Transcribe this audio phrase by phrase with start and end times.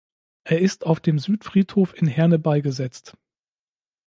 [0.45, 3.15] Er ist auf dem Südfriedhof in Herne beigesetzt.